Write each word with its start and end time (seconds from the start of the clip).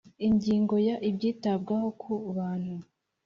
Ingingo 0.27 0.75
ya 0.87 0.95
Ibyitabwaho 1.09 1.87
ku 2.01 2.11
bantu 2.37 2.75